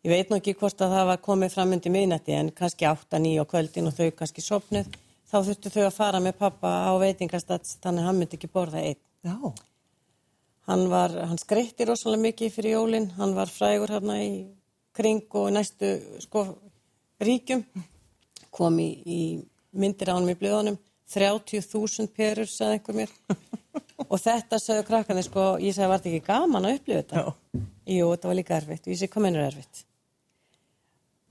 [0.03, 3.37] Ég veit nú ekki hvort að það var komið fram undir miðnætti en kannski 8-9
[3.39, 4.89] á kvöldin og þau kannski sopnuð.
[5.31, 8.83] Þá þurftu þau að fara með pappa á veitingastats þannig að hann myndi ekki borða
[8.83, 8.99] einn.
[9.23, 9.37] Já,
[10.63, 14.29] Hann, var, hann skreitti rosalega mikið fyrir jólinn, hann var frægur hérna í
[14.95, 15.89] kring og næstu
[16.23, 16.45] sko
[17.19, 17.65] ríkjum,
[18.53, 19.19] kom í, í
[19.75, 20.77] myndir á hann í blöðunum,
[21.13, 23.15] 30.000 perur, sagði einhver mér.
[24.09, 27.23] og þetta sagði krakkarnir, sko, ég sagði, var þetta ekki gaman að upplifa þetta?
[27.23, 27.63] Já.
[27.93, 29.83] Jú, þetta var líka erfitt ég segi, hvað mennur erfitt?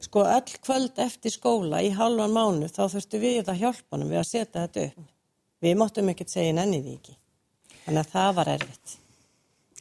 [0.03, 4.19] Sko, öll kvöld eftir skóla í halvan mánu, þá þurftu við að hjálpa honum við
[4.23, 5.05] að setja þetta upp.
[5.63, 7.15] Við máttum ekkert segja nenni því ekki.
[7.85, 8.97] Þannig að það var erfitt.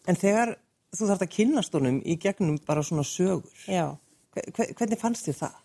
[0.10, 0.52] en þegar
[0.98, 3.96] þú þarft að kynnast honum í gegnum bara svona sögur, Já.
[4.36, 5.58] hve- hve- hvernig fannst þér það?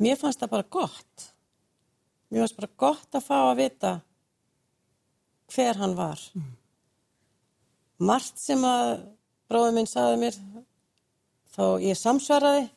[0.00, 1.26] Mér fannst það bara gott.
[2.30, 3.92] Mér fannst bara gott að fá að vita
[5.50, 6.20] hver hann var.
[8.00, 9.02] Margt sem að
[9.50, 10.36] bróður minn saði mér,
[11.52, 12.68] þá ég samsvaraði.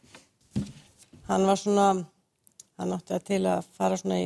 [1.30, 1.86] Hann var svona,
[2.82, 4.20] hann átti að til að fara svona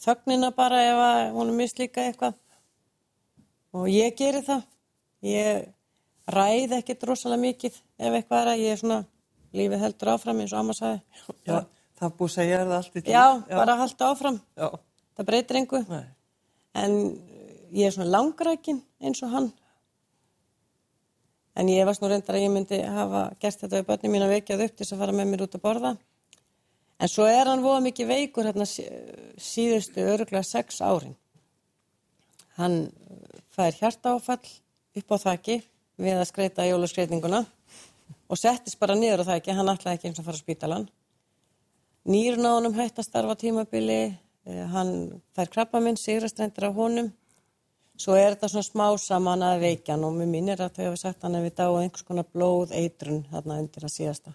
[0.00, 2.34] þögnina bara ef að honum mislíka eitthvað.
[3.74, 4.66] Og ég geri það.
[5.24, 5.68] Ég
[6.34, 8.98] ræð ekkert rosalega mikið ef eitthvað er að ég er svona,
[9.54, 11.00] lífið heldur áfram eins og amma sagði.
[11.46, 11.62] Já,
[12.00, 13.12] það búið að segja það allt í tíð.
[13.14, 14.40] Já, bara halda áfram.
[14.58, 14.68] Já,
[15.16, 15.80] Það breytir engu.
[15.88, 16.04] nei.
[16.74, 16.94] En
[17.72, 19.52] ég er svona langrækin eins og hann.
[21.54, 24.32] En ég varst nú reyndar að ég myndi hafa gert þetta við börnum mín að
[24.34, 25.92] vekjað upp til þess að fara með mér út að borða.
[26.98, 28.88] En svo er hann voða mikið veikur hérna sí-
[29.38, 31.14] síðustu öruglega sex árin.
[32.58, 32.90] Hann
[33.54, 34.42] fær hjartaáfall
[34.98, 35.60] upp á þakki
[35.98, 37.44] við að skreita jólaskreitinguna
[38.28, 40.88] og settist bara niður á þakki, hann ætlaði ekki eins og fara á spítalan.
[42.04, 47.12] Honum hætt að starfa tímabili, eh, hann fær krabba minn, sigrastrendur af honum.
[47.96, 51.22] Svo er þetta svona smá saman að veikjan og mér minnir að þau hefur sagt
[51.22, 54.34] hann ef við dáið einhvers konar blóð eitrun þarna undir að síðasta.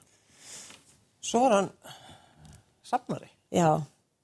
[1.21, 1.69] Svo var hann
[2.83, 3.81] safnari Já,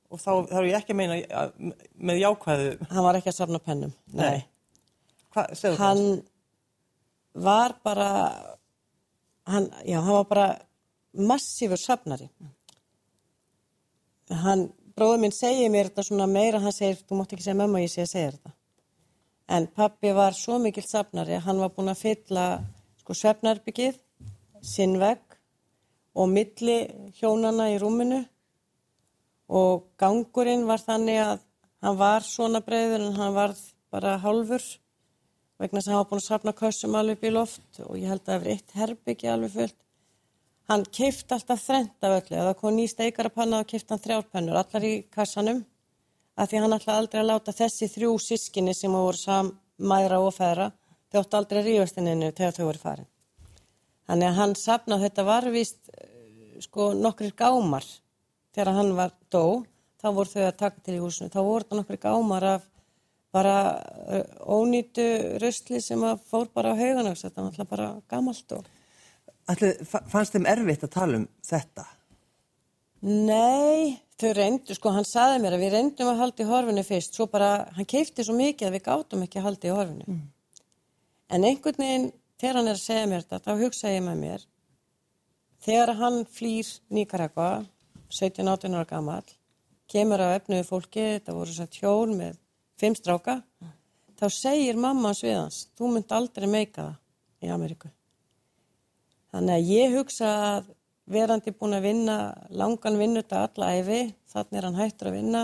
[0.10, 1.54] og þá, er ég ekki að meina að,
[1.98, 3.94] með jákvæðu, hann var ekki að safna pennum.
[4.14, 4.24] Nei.
[4.24, 4.44] Nei.
[5.34, 5.78] það?
[5.82, 6.04] Hann
[7.46, 8.10] var bara,
[9.50, 10.48] hann, já, hann var bara
[11.12, 12.30] massífur safnari.
[14.34, 17.78] Hann, bróður minn segir mér þetta svona meira, hann segir, þú mátt ekki segja mömmu
[17.78, 18.54] að ég sé að segja þetta.
[19.56, 22.46] En pappi var svo mikill safnari, hann var búinn að fylla
[23.04, 24.00] sko svefnarbyggið,
[24.66, 25.38] sinn vegg
[26.16, 26.78] og milli
[27.20, 28.24] hjónana í rúminu
[29.54, 31.44] og gangurinn var þannig að
[31.86, 33.54] hann var svona breiður en hann var
[33.94, 34.64] bara hálfur
[35.62, 38.24] vegna að hann var búinn að safna kössum alveg upp í loft og ég held
[38.24, 39.82] að það hefur eitt herbyggi alveg fullt.
[40.66, 44.88] Hann keift alltaf þrent af öllu, það kom ný steikarapanna þá keift hann þrjárpennur, allar
[44.88, 45.60] í kassanum.
[46.36, 50.72] Af því hann ætlaði aldrei að láta þessi þrjú sískinni sem voru sammæðra og feðra,
[51.12, 53.12] þau áttu aldrei að rífast inninu þegar þau voru farin.
[54.10, 55.92] Þannig að hann safnaði, þetta var vist
[56.66, 57.86] sko nokkrir gámar.
[58.56, 59.62] Þegar hann var dó,
[60.02, 62.66] þá voru þau að taka til í húsinu, þá voru þetta nokkrir gámar af
[63.36, 65.06] bara uh, ónýtu
[65.44, 68.70] rusli sem fór bara á hauganöks, þetta var alltaf bara gamalt og
[69.52, 71.84] Ætli, fa- fannst þeim erfitt að tala um þetta?
[73.06, 77.14] Nei, þau reyndu, sko, hann saði mér að við reyndum að halda í horfinu fyrst,
[77.18, 80.18] svo bara, hann keipti svo mikið að við gátum ekki að halda í horfinu.
[81.36, 82.08] En einhvern veginn,
[82.42, 84.46] þegar hann er að segja mér þetta, þá hugsa ég með mér,
[85.66, 87.50] þegar hann flýr Níkaragva,
[88.10, 89.30] 17-18 ára gamall,
[89.92, 92.40] kemur á efnuðu fólki, þetta voru svo hjón með
[92.82, 93.40] fimm stráka,
[94.18, 97.92] þá segir mamma hans við hans, þú mynd aldrei meika það í Ameríku.
[99.36, 100.68] Þannig að ég hugsa að
[101.12, 102.16] verandi búin að vinna
[102.56, 104.00] langan vinnuta alla æfi,
[104.32, 105.42] þannig er hann hættur að vinna.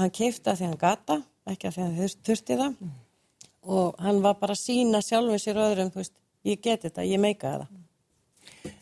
[0.00, 1.18] Hann keifti að því hann gata,
[1.52, 2.78] ekki að því hann þurft- þurfti það.
[3.76, 6.16] Og hann var bara að sína sjálfum sér öðrum, þú veist,
[6.48, 8.72] ég geti þetta, ég meika það.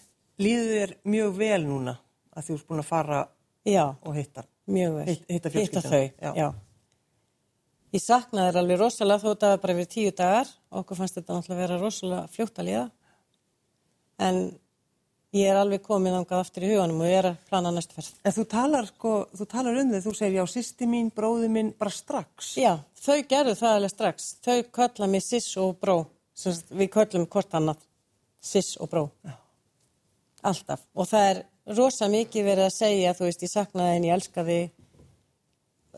[0.43, 1.97] Líður þér mjög vel núna
[2.35, 3.21] að þú ert búin að fara
[3.69, 4.47] Já, og hitta?
[4.67, 5.07] mjög vel.
[5.11, 6.33] Hitt- hitta fjölskylduna, þau, já.
[6.39, 6.49] já.
[7.93, 10.49] Ég saknaði þér alveg rosalega þó þetta var bara við tíu dagar.
[10.73, 12.91] Okkur fannst þetta náttúrulega vera rosalega fljótt að liða.
[14.21, 14.41] En
[15.33, 18.17] ég er alveg komið þangað aftur í huganum og ég er að plana næstu ferð.
[18.27, 21.71] En þú talar, sko, þú talar um þig, þú segir já, sýsti mín, bróði mín,
[21.79, 22.53] bara strax.
[22.61, 24.29] Já, þau gerðu það alveg strax.
[24.45, 25.97] Þau kalla mig Sis og Bró.
[26.37, 27.81] Sagt, Við köllum hvort annað
[28.43, 29.07] Sis og Bró.
[29.25, 29.39] Já.
[30.53, 30.85] Alltaf.
[30.99, 31.43] Og það er
[31.79, 34.71] rosa mikið verið að segja, þú veist, ég saknaði en ég elska þig.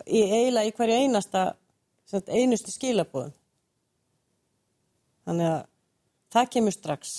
[0.05, 1.45] Í eiginlega í hverju einasta,
[2.11, 3.33] sagt, einustu skilabúðum.
[5.25, 5.61] Þannig að
[6.35, 7.15] það kemur strax.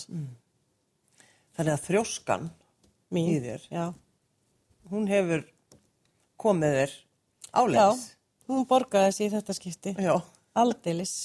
[1.56, 2.50] Þannig að þrjóskan
[3.16, 3.30] Mín.
[3.32, 3.86] í þér, Já.
[4.92, 5.46] hún hefur
[6.42, 8.04] komið þér Já, áleiðis.
[8.50, 9.96] hún borgaði þessi í þetta skipti.
[10.04, 10.16] Já.
[10.56, 11.16] Aldeilis.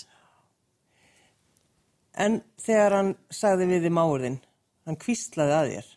[2.21, 4.39] En þegar hann sagði við þið máurðinn,
[4.87, 5.91] hann kvíslaði að þér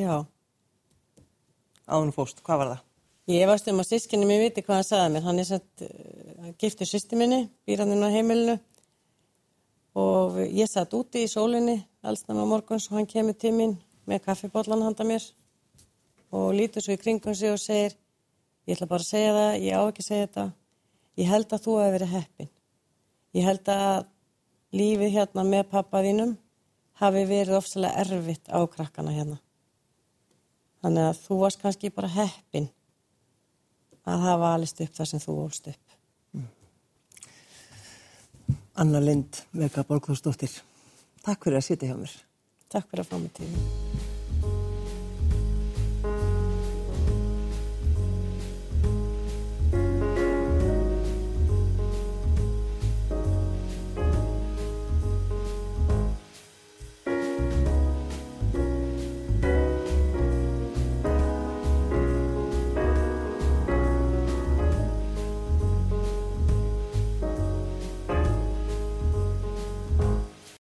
[0.00, 0.14] Já.
[1.88, 2.86] á hann fóst, hvað var það?
[3.30, 5.22] Ég varst um að sískinni mér viti hvað hann sagði mér.
[5.28, 8.56] Hann er sett uh, giftur sýsti minni, býr hann inn á heimilinu
[10.00, 13.76] og ég satt úti í sólinni allstam á morguns og hann kemur til mín
[14.08, 15.26] með kaffibóllan handa mér
[16.30, 17.96] og lítur svo í kringum sig og segir
[18.66, 20.46] ég ætla bara að segja það, ég á ekki að segja þetta
[21.20, 22.50] ég held að þú hefur verið heppin
[23.36, 24.08] ég held að
[24.80, 26.36] lífið hérna með pappa þínum
[27.02, 29.40] hafi verið ofsalega erfitt á krakkana hérna
[30.80, 32.70] þannig að þú varst kannski bara heppin
[34.08, 35.96] að hafa alist upp þar sem þú ólst upp.
[38.80, 40.52] Anna Lind, Vega Borgþórsdóttir.
[41.26, 42.18] Takk fyrir að sitja hjá mér.
[42.72, 43.89] Takk fyrir að fá mig til.